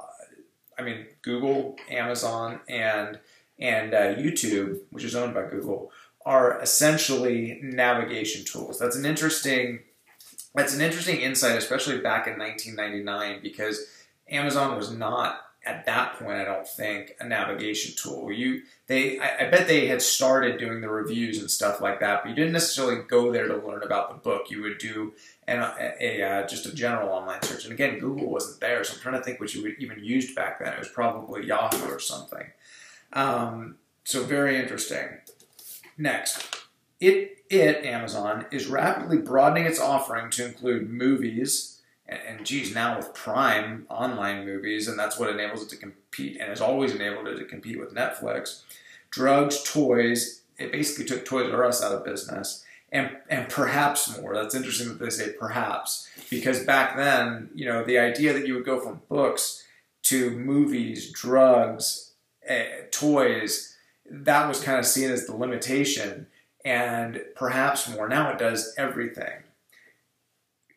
I 0.77 0.82
mean, 0.82 1.06
Google, 1.22 1.77
Amazon, 1.89 2.60
and 2.68 3.20
and 3.60 3.94
uh, 3.94 4.13
YouTube, 4.16 4.80
which 4.92 5.04
is 5.04 5.16
owned 5.16 5.34
by 5.34 5.48
Google, 5.50 5.92
are 6.25 6.62
essentially 6.62 7.60
navigation 7.63 8.46
tools. 8.46 8.77
That's 8.77 8.96
an 8.96 9.06
interesting 9.06 9.80
that's 10.54 10.74
an 10.74 10.82
interesting 10.82 11.22
insight, 11.22 11.58
especially 11.58 12.00
back 12.00 12.27
in 12.27 12.38
1999, 12.39 13.42
because 13.44 13.86
Amazon 14.30 14.75
was 14.75 14.92
not 14.92 15.42
at 15.67 15.86
that 15.86 16.17
point, 16.17 16.39
I 16.39 16.45
don't 16.45 16.67
think, 16.67 17.15
a 17.19 17.27
navigation 17.27 17.93
tool. 17.95 18.31
You, 18.31 18.62
they, 18.88 19.19
I, 19.19 19.45
I, 19.45 19.50
bet 19.50 19.67
they 19.67 19.88
had 19.88 20.01
started 20.01 20.57
doing 20.57 20.79
the 20.79 20.89
reviews 20.89 21.39
and 21.39 21.51
stuff 21.51 21.81
like 21.81 22.00
that, 22.00 22.24
but 22.24 22.29
you 22.29 22.36
didn't 22.36 22.53
necessarily 22.53 23.03
go 23.03 23.31
there 23.31 23.47
to 23.47 23.57
learn 23.57 23.83
about 23.83 24.09
the 24.09 24.15
book. 24.15 24.50
You 24.50 24.62
would 24.62 24.77
do 24.77 25.13
an, 25.47 25.59
a, 25.59 25.93
a 26.00 26.21
uh, 26.24 26.47
just 26.47 26.65
a 26.65 26.74
general 26.74 27.09
online 27.09 27.41
search. 27.41 27.65
And 27.65 27.74
again, 27.74 28.00
Google 28.00 28.29
wasn't 28.29 28.62
there, 28.62 28.83
so 28.83 28.93
I'm 28.93 29.01
trying 29.01 29.15
to 29.15 29.24
think 29.24 29.41
what 29.41 29.53
you 29.53 29.62
would 29.63 29.75
even 29.79 30.03
used 30.03 30.36
back 30.36 30.59
then. 30.59 30.71
It 30.71 30.79
was 30.79 30.89
probably 30.89 31.45
Yahoo 31.45 31.91
or 31.91 32.00
something. 32.00 32.47
Um, 33.12 33.75
so 34.05 34.24
very 34.24 34.57
interesting. 34.57 35.19
Next, 35.97 36.45
it, 37.01 37.43
it 37.50 37.83
Amazon 37.83 38.45
is 38.51 38.67
rapidly 38.67 39.17
broadening 39.17 39.65
its 39.65 39.81
offering 39.81 40.29
to 40.31 40.45
include 40.45 40.89
movies 40.89 41.76
and, 42.07 42.19
and 42.27 42.45
geez, 42.45 42.73
now 42.73 42.97
with 42.97 43.13
Prime 43.13 43.85
online 43.89 44.45
movies, 44.45 44.87
and 44.87 44.97
that's 44.97 45.19
what 45.19 45.29
enables 45.29 45.63
it 45.63 45.69
to 45.69 45.77
compete, 45.77 46.37
and 46.39 46.49
has 46.49 46.61
always 46.61 46.93
enabled 46.93 47.27
it 47.27 47.37
to 47.37 47.45
compete 47.45 47.79
with 47.79 47.93
Netflix. 47.93 48.63
Drugs, 49.09 49.63
toys. 49.63 50.41
It 50.57 50.71
basically 50.71 51.05
took 51.05 51.25
Toys 51.25 51.53
R 51.53 51.63
Us 51.65 51.83
out 51.83 51.93
of 51.93 52.05
business, 52.05 52.65
and 52.91 53.17
and 53.29 53.49
perhaps 53.49 54.17
more. 54.19 54.33
That's 54.33 54.55
interesting 54.55 54.89
that 54.89 54.99
they 54.99 55.09
say 55.09 55.31
perhaps 55.31 56.09
because 56.29 56.63
back 56.63 56.95
then, 56.97 57.49
you 57.53 57.65
know, 57.65 57.83
the 57.83 57.99
idea 57.99 58.33
that 58.33 58.47
you 58.47 58.55
would 58.55 58.65
go 58.65 58.79
from 58.79 59.01
books 59.07 59.63
to 60.03 60.31
movies, 60.31 61.11
drugs, 61.11 62.11
eh, 62.45 62.83
toys, 62.91 63.75
that 64.09 64.47
was 64.47 64.63
kind 64.63 64.79
of 64.79 64.85
seen 64.85 65.11
as 65.11 65.27
the 65.27 65.35
limitation, 65.35 66.27
and 66.63 67.21
perhaps 67.35 67.89
more. 67.89 68.07
Now 68.07 68.31
it 68.31 68.39
does 68.39 68.73
everything. 68.77 69.43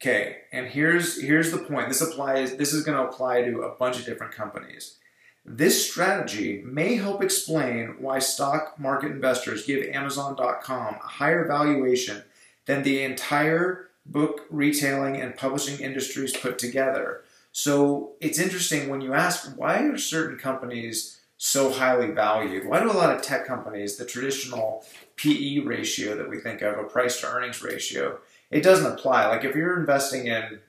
Okay, 0.01 0.39
and 0.51 0.67
here's 0.67 1.21
here's 1.21 1.51
the 1.51 1.59
point. 1.59 1.89
This 1.89 2.01
applies. 2.01 2.57
This 2.57 2.73
is 2.73 2.85
going 2.85 2.97
to 2.97 3.05
apply 3.05 3.43
to 3.43 3.63
a 3.63 3.75
bunch 3.75 3.99
of 3.99 4.07
different 4.07 4.33
companies. 4.33 4.97
This 5.45 5.91
strategy 5.91 6.63
may 6.65 6.97
help 6.97 7.23
explain 7.23 7.97
why 7.99 8.19
stock 8.19 8.79
market 8.79 9.11
investors 9.11 9.67
give 9.67 9.87
Amazon.com 9.95 10.95
a 10.95 11.07
higher 11.07 11.47
valuation 11.47 12.23
than 12.65 12.83
the 12.83 13.03
entire 13.03 13.91
book 14.07 14.47
retailing 14.49 15.21
and 15.21 15.37
publishing 15.37 15.81
industries 15.81 16.37
put 16.37 16.59
together. 16.59 17.23
So 17.53 18.13
it's 18.21 18.39
interesting 18.39 18.89
when 18.89 19.03
you 19.03 19.13
ask 19.13 19.53
why 19.57 19.83
are 19.83 19.99
certain 19.99 20.39
companies 20.39 21.21
so 21.37 21.71
highly 21.73 22.11
valued? 22.11 22.67
Why 22.67 22.81
do 22.81 22.91
a 22.91 22.93
lot 22.93 23.15
of 23.15 23.23
tech 23.23 23.47
companies, 23.47 23.97
the 23.97 24.07
traditional 24.07 24.85
PE 25.17 25.61
ratio 25.61 26.17
that 26.17 26.29
we 26.29 26.39
think 26.39 26.63
of, 26.63 26.79
a 26.79 26.85
price 26.85 27.21
to 27.21 27.27
earnings 27.27 27.63
ratio, 27.63 28.19
it 28.51 28.63
doesn't 28.63 28.93
apply. 28.93 29.27
Like 29.27 29.45
if 29.45 29.55
you're 29.55 29.79
investing 29.79 30.27
in, 30.27 30.61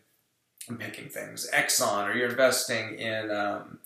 I'm 0.69 0.77
picking 0.77 1.09
things, 1.09 1.49
Exxon, 1.53 2.07
or 2.07 2.15
you're 2.15 2.29
investing 2.29 2.99
in 2.99 3.31
um, 3.31 3.79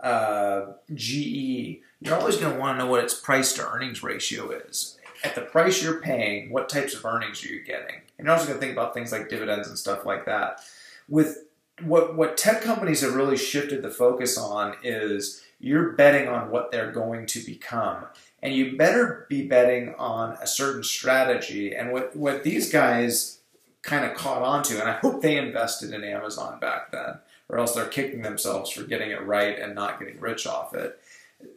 uh, 0.00 0.72
GE, 0.94 1.80
you're 2.00 2.14
always 2.14 2.36
going 2.36 2.52
to 2.52 2.60
want 2.60 2.78
to 2.78 2.84
know 2.84 2.90
what 2.90 3.02
its 3.02 3.14
price 3.14 3.52
to 3.54 3.66
earnings 3.66 4.02
ratio 4.02 4.50
is. 4.50 4.98
At 5.24 5.34
the 5.34 5.40
price 5.40 5.82
you're 5.82 6.00
paying, 6.00 6.52
what 6.52 6.68
types 6.68 6.94
of 6.94 7.04
earnings 7.04 7.44
are 7.44 7.48
you 7.48 7.64
getting? 7.64 7.96
And 8.18 8.26
you're 8.26 8.34
also 8.34 8.46
going 8.46 8.58
to 8.58 8.60
think 8.60 8.76
about 8.76 8.94
things 8.94 9.10
like 9.10 9.28
dividends 9.28 9.66
and 9.66 9.76
stuff 9.76 10.04
like 10.04 10.26
that. 10.26 10.60
With 11.08 11.44
what 11.82 12.16
what 12.16 12.36
tech 12.36 12.62
companies 12.62 13.00
have 13.00 13.14
really 13.14 13.36
shifted 13.36 13.82
the 13.82 13.90
focus 13.90 14.36
on 14.36 14.76
is 14.82 15.42
you're 15.60 15.92
betting 15.92 16.28
on 16.28 16.50
what 16.50 16.70
they're 16.70 16.92
going 16.92 17.26
to 17.26 17.40
become 17.40 18.04
and 18.42 18.54
you 18.54 18.76
better 18.76 19.26
be 19.28 19.46
betting 19.46 19.94
on 19.98 20.36
a 20.40 20.46
certain 20.46 20.82
strategy 20.82 21.74
and 21.74 21.92
what 21.92 22.14
what 22.16 22.42
these 22.42 22.72
guys 22.72 23.37
kind 23.82 24.04
of 24.04 24.16
caught 24.16 24.42
on 24.42 24.62
to. 24.64 24.80
And 24.80 24.90
I 24.90 24.94
hope 24.94 25.22
they 25.22 25.36
invested 25.36 25.92
in 25.92 26.04
Amazon 26.04 26.58
back 26.60 26.90
then, 26.92 27.18
or 27.48 27.58
else 27.58 27.74
they're 27.74 27.86
kicking 27.86 28.22
themselves 28.22 28.70
for 28.70 28.84
getting 28.84 29.10
it 29.10 29.24
right 29.24 29.58
and 29.58 29.74
not 29.74 29.98
getting 29.98 30.20
rich 30.20 30.46
off 30.46 30.74
it. 30.74 31.00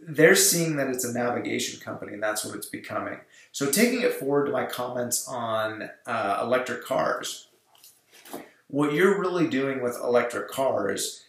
They're 0.07 0.35
seeing 0.35 0.75
that 0.75 0.89
it's 0.89 1.05
a 1.05 1.13
navigation 1.13 1.79
company, 1.79 2.13
and 2.13 2.21
that's 2.21 2.45
what 2.45 2.55
it's 2.55 2.67
becoming. 2.67 3.17
So, 3.51 3.71
taking 3.71 4.01
it 4.01 4.13
forward 4.13 4.45
to 4.45 4.51
my 4.51 4.65
comments 4.65 5.27
on 5.27 5.89
uh, 6.05 6.39
electric 6.43 6.85
cars, 6.85 7.47
what 8.67 8.93
you're 8.93 9.19
really 9.19 9.47
doing 9.47 9.81
with 9.81 9.97
electric 9.97 10.49
cars 10.49 11.25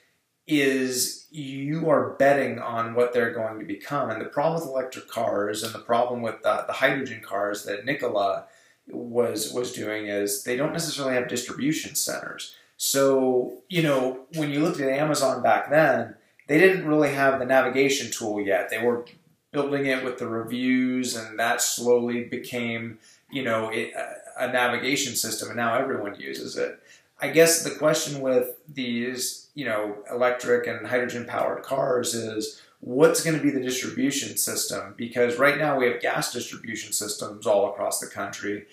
is 0.46 1.26
you 1.30 1.88
are 1.88 2.10
betting 2.10 2.58
on 2.58 2.94
what 2.94 3.12
they're 3.12 3.32
going 3.32 3.58
to 3.58 3.64
become. 3.64 4.10
And 4.10 4.20
the 4.20 4.26
problem 4.26 4.60
with 4.60 4.68
electric 4.68 5.08
cars 5.08 5.62
and 5.62 5.72
the 5.72 5.78
problem 5.78 6.20
with 6.20 6.42
the, 6.42 6.64
the 6.66 6.74
hydrogen 6.74 7.22
cars 7.24 7.64
that 7.64 7.84
Nikola 7.84 8.46
was 8.88 9.52
was 9.52 9.72
doing 9.72 10.06
is 10.06 10.42
they 10.42 10.56
don't 10.56 10.72
necessarily 10.72 11.14
have 11.14 11.28
distribution 11.28 11.94
centers. 11.94 12.54
So, 12.76 13.58
you 13.68 13.82
know, 13.82 14.22
when 14.34 14.50
you 14.50 14.60
looked 14.60 14.80
at 14.80 14.88
Amazon 14.88 15.42
back 15.42 15.70
then, 15.70 16.16
they 16.48 16.58
didn't 16.58 16.86
really 16.86 17.12
have 17.12 17.38
the 17.38 17.46
navigation 17.46 18.10
tool 18.10 18.40
yet. 18.40 18.70
They 18.70 18.82
were 18.82 19.06
building 19.52 19.86
it 19.86 20.02
with 20.02 20.18
the 20.18 20.26
reviews, 20.26 21.14
and 21.14 21.38
that 21.38 21.62
slowly 21.62 22.24
became, 22.24 22.98
you 23.30 23.44
know, 23.44 23.68
it, 23.68 23.92
a, 23.94 24.46
a 24.46 24.52
navigation 24.52 25.14
system, 25.14 25.48
and 25.48 25.56
now 25.56 25.74
everyone 25.74 26.18
uses 26.18 26.56
it. 26.56 26.80
I 27.20 27.28
guess 27.28 27.62
the 27.62 27.70
question 27.70 28.20
with 28.20 28.56
these, 28.68 29.46
you 29.54 29.64
know, 29.64 29.98
electric 30.10 30.66
and 30.66 30.84
hydrogen 30.84 31.24
powered 31.24 31.62
cars 31.62 32.14
is 32.14 32.60
what's 32.82 33.22
going 33.22 33.36
to 33.36 33.42
be 33.42 33.50
the 33.50 33.60
distribution 33.60 34.36
system? 34.36 34.94
Because 34.96 35.38
right 35.38 35.56
now 35.56 35.78
we 35.78 35.86
have 35.86 36.00
gas 36.00 36.32
distribution 36.32 36.92
systems 36.92 37.46
all 37.46 37.70
across 37.70 38.00
the 38.00 38.08
country. 38.08 38.66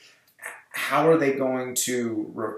How 0.72 1.08
are 1.10 1.18
they 1.18 1.34
going 1.34 1.76
to 1.76 2.32
re, 2.34 2.54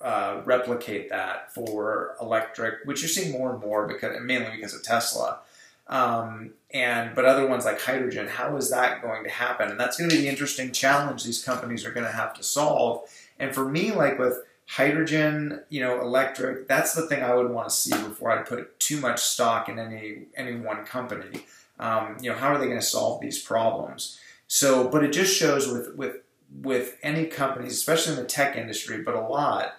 uh, 0.00 0.40
replicate 0.44 1.10
that 1.10 1.52
for 1.54 2.16
electric, 2.20 2.84
which 2.84 3.02
you're 3.02 3.08
seeing 3.08 3.32
more 3.32 3.52
and 3.52 3.60
more 3.60 3.86
because 3.86 4.18
mainly 4.22 4.50
because 4.56 4.74
of 4.74 4.82
Tesla. 4.82 5.40
Um, 5.86 6.52
and 6.72 7.14
but 7.14 7.26
other 7.26 7.46
ones 7.46 7.66
like 7.66 7.80
hydrogen, 7.80 8.26
how 8.26 8.56
is 8.56 8.70
that 8.70 9.02
going 9.02 9.24
to 9.24 9.30
happen? 9.30 9.70
And 9.70 9.78
that's 9.78 9.98
going 9.98 10.08
to 10.08 10.16
be 10.16 10.22
the 10.22 10.28
interesting 10.28 10.72
challenge 10.72 11.24
these 11.24 11.44
companies 11.44 11.84
are 11.84 11.92
going 11.92 12.06
to 12.06 12.12
have 12.12 12.32
to 12.34 12.42
solve. 12.42 13.08
And 13.38 13.54
for 13.54 13.68
me, 13.68 13.92
like 13.92 14.18
with 14.18 14.38
hydrogen, 14.66 15.60
you 15.68 15.80
know, 15.80 16.00
electric, 16.00 16.68
that's 16.68 16.94
the 16.94 17.06
thing 17.06 17.22
I 17.22 17.34
would 17.34 17.50
want 17.50 17.68
to 17.68 17.74
see 17.74 17.90
before 17.90 18.30
I 18.30 18.42
put 18.42 18.78
too 18.80 18.98
much 18.98 19.20
stock 19.20 19.68
in 19.68 19.78
any 19.78 20.26
any 20.36 20.56
one 20.56 20.84
company. 20.84 21.44
Um, 21.78 22.16
you 22.20 22.30
know, 22.30 22.36
how 22.36 22.48
are 22.48 22.58
they 22.58 22.66
going 22.66 22.78
to 22.78 22.86
solve 22.86 23.20
these 23.20 23.42
problems? 23.42 24.18
So, 24.46 24.88
but 24.88 25.04
it 25.04 25.12
just 25.12 25.34
shows 25.34 25.68
with 25.68 25.94
with 25.96 26.16
with 26.62 26.96
any 27.02 27.26
companies, 27.26 27.72
especially 27.72 28.14
in 28.14 28.18
the 28.18 28.26
tech 28.26 28.56
industry, 28.56 29.02
but 29.02 29.14
a 29.14 29.20
lot, 29.20 29.74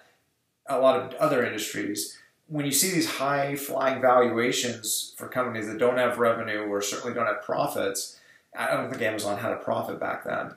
a 0.66 0.78
lot 0.78 1.00
of 1.00 1.14
other 1.14 1.44
industries, 1.44 2.18
when 2.48 2.66
you 2.66 2.72
see 2.72 2.90
these 2.90 3.12
high 3.12 3.56
flying 3.56 4.00
valuations 4.00 5.14
for 5.16 5.26
companies 5.28 5.66
that 5.66 5.78
don't 5.78 5.96
have 5.96 6.18
revenue 6.18 6.60
or 6.66 6.82
certainly 6.82 7.14
don't 7.14 7.26
have 7.26 7.42
profits, 7.42 8.20
I 8.56 8.74
don't 8.74 8.90
think 8.90 9.02
Amazon 9.02 9.38
had 9.38 9.52
a 9.52 9.56
profit 9.56 9.98
back 9.98 10.24
then. 10.24 10.52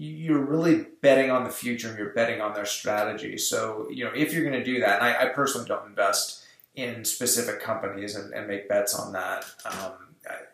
You're 0.00 0.44
really 0.44 0.86
betting 1.02 1.30
on 1.32 1.42
the 1.42 1.50
future 1.50 1.88
and 1.88 1.98
you're 1.98 2.12
betting 2.12 2.40
on 2.40 2.54
their 2.54 2.66
strategy. 2.66 3.36
So, 3.36 3.88
you 3.90 4.04
know, 4.04 4.12
if 4.14 4.32
you're 4.32 4.48
going 4.48 4.54
to 4.58 4.64
do 4.64 4.78
that, 4.78 5.02
I, 5.02 5.24
I, 5.24 5.28
personally 5.30 5.66
don't 5.66 5.88
invest 5.88 6.44
in 6.76 7.04
specific 7.04 7.60
companies 7.60 8.14
and, 8.14 8.32
and 8.32 8.46
make 8.46 8.68
bets 8.68 8.94
on 8.94 9.12
that. 9.14 9.44
Um, 9.64 9.92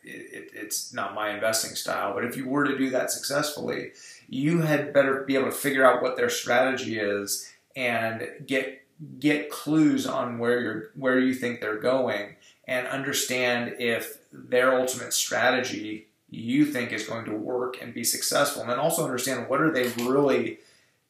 it, 0.02 0.50
it's 0.54 0.94
not 0.94 1.14
my 1.14 1.30
investing 1.34 1.74
style, 1.74 2.14
but 2.14 2.24
if 2.24 2.38
you 2.38 2.48
were 2.48 2.64
to 2.64 2.78
do 2.78 2.88
that 2.90 3.10
successfully, 3.10 3.92
you 4.28 4.62
had 4.62 4.94
better 4.94 5.24
be 5.24 5.34
able 5.34 5.46
to 5.46 5.52
figure 5.52 5.84
out 5.84 6.02
what 6.02 6.16
their 6.16 6.30
strategy 6.30 6.98
is 6.98 7.52
and 7.76 8.28
get 8.46 8.80
get 9.18 9.50
clues 9.50 10.06
on 10.06 10.38
where 10.38 10.60
you're 10.60 10.90
where 10.94 11.18
you 11.18 11.34
think 11.34 11.60
they're 11.60 11.80
going 11.80 12.36
and 12.66 12.86
understand 12.86 13.74
if 13.78 14.18
their 14.32 14.74
ultimate 14.78 15.12
strategy 15.12 16.06
you 16.34 16.64
think 16.64 16.92
is 16.92 17.06
going 17.06 17.24
to 17.24 17.34
work 17.34 17.80
and 17.80 17.94
be 17.94 18.04
successful 18.04 18.62
and 18.62 18.70
then 18.70 18.78
also 18.78 19.04
understand 19.04 19.48
what 19.48 19.60
are 19.60 19.72
they 19.72 19.88
really 20.04 20.58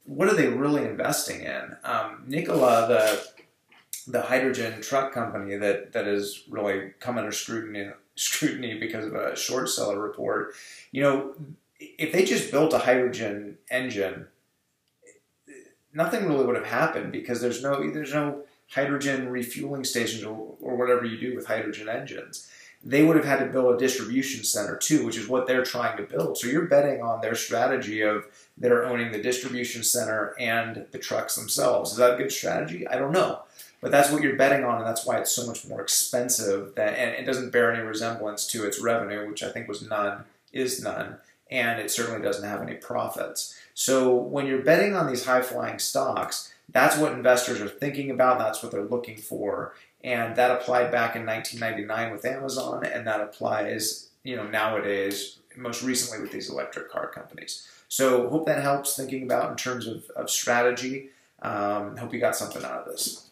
what 0.04 0.28
are 0.28 0.34
they 0.34 0.48
really 0.48 0.84
investing 0.84 1.40
in 1.40 1.76
um, 1.84 2.24
Nikola 2.26 2.86
the 2.88 3.34
the 4.06 4.22
hydrogen 4.22 4.82
truck 4.82 5.12
company 5.12 5.56
that 5.56 5.92
that 5.92 6.06
has 6.06 6.42
really 6.48 6.92
come 7.00 7.18
under 7.18 7.32
scrutiny 7.32 7.90
scrutiny 8.16 8.78
because 8.78 9.06
of 9.06 9.14
a 9.14 9.36
short 9.36 9.68
seller 9.68 9.98
report. 9.98 10.54
You 10.92 11.02
know, 11.02 11.34
if 11.80 12.12
they 12.12 12.24
just 12.24 12.50
built 12.50 12.72
a 12.72 12.78
hydrogen 12.78 13.58
engine, 13.70 14.26
nothing 15.92 16.26
really 16.26 16.44
would 16.44 16.56
have 16.56 16.66
happened 16.66 17.12
because 17.12 17.40
there's 17.40 17.62
no 17.62 17.90
there's 17.90 18.14
no 18.14 18.42
hydrogen 18.70 19.28
refueling 19.28 19.84
stations 19.84 20.24
or, 20.24 20.54
or 20.60 20.76
whatever 20.76 21.04
you 21.04 21.18
do 21.18 21.34
with 21.34 21.46
hydrogen 21.46 21.88
engines. 21.88 22.50
They 22.86 23.02
would 23.02 23.16
have 23.16 23.24
had 23.24 23.38
to 23.38 23.46
build 23.46 23.74
a 23.74 23.78
distribution 23.78 24.44
center 24.44 24.76
too, 24.76 25.06
which 25.06 25.16
is 25.16 25.26
what 25.26 25.46
they're 25.46 25.64
trying 25.64 25.96
to 25.96 26.02
build. 26.02 26.36
So 26.36 26.48
you're 26.48 26.66
betting 26.66 27.00
on 27.02 27.22
their 27.22 27.34
strategy 27.34 28.02
of 28.02 28.26
they're 28.58 28.84
owning 28.84 29.10
the 29.10 29.22
distribution 29.22 29.82
center 29.82 30.34
and 30.38 30.86
the 30.90 30.98
trucks 30.98 31.34
themselves. 31.34 31.92
Is 31.92 31.96
that 31.96 32.14
a 32.14 32.16
good 32.18 32.30
strategy? 32.30 32.86
I 32.86 32.98
don't 32.98 33.12
know. 33.12 33.40
But 33.80 33.90
that's 33.90 34.10
what 34.10 34.22
you're 34.22 34.36
betting 34.36 34.64
on, 34.64 34.78
and 34.78 34.86
that's 34.86 35.04
why 35.04 35.18
it's 35.18 35.32
so 35.32 35.46
much 35.46 35.66
more 35.66 35.82
expensive. 35.82 36.74
Than, 36.74 36.94
and 36.94 37.14
it 37.14 37.26
doesn't 37.26 37.50
bear 37.50 37.70
any 37.70 37.82
resemblance 37.82 38.46
to 38.48 38.64
its 38.64 38.80
revenue, 38.80 39.28
which 39.28 39.42
I 39.42 39.50
think 39.50 39.68
was 39.68 39.86
none, 39.86 40.24
is 40.54 40.82
none, 40.82 41.16
and 41.50 41.78
it 41.78 41.90
certainly 41.90 42.22
doesn't 42.22 42.48
have 42.48 42.62
any 42.62 42.76
profits. 42.76 43.58
So 43.74 44.14
when 44.14 44.46
you're 44.46 44.62
betting 44.62 44.94
on 44.94 45.06
these 45.06 45.26
high 45.26 45.42
flying 45.42 45.78
stocks, 45.78 46.54
that's 46.70 46.96
what 46.96 47.12
investors 47.12 47.60
are 47.60 47.68
thinking 47.68 48.10
about. 48.10 48.38
That's 48.38 48.62
what 48.62 48.72
they're 48.72 48.84
looking 48.84 49.18
for, 49.18 49.74
and 50.04 50.36
that 50.36 50.50
applied 50.50 50.92
back 50.92 51.16
in 51.16 51.24
1999 51.24 52.12
with 52.12 52.26
Amazon, 52.26 52.84
and 52.84 53.06
that 53.06 53.22
applies, 53.22 54.10
you 54.22 54.36
know, 54.36 54.46
nowadays, 54.46 55.38
most 55.56 55.82
recently 55.82 56.20
with 56.20 56.30
these 56.30 56.50
electric 56.50 56.90
car 56.90 57.08
companies. 57.08 57.66
So 57.88 58.28
hope 58.28 58.44
that 58.46 58.62
helps 58.62 58.96
thinking 58.96 59.22
about 59.22 59.50
in 59.50 59.56
terms 59.56 59.86
of, 59.86 60.04
of 60.14 60.28
strategy. 60.28 61.08
Um, 61.40 61.96
hope 61.96 62.12
you 62.12 62.20
got 62.20 62.36
something 62.36 62.62
out 62.62 62.82
of 62.82 62.86
this. 62.86 63.23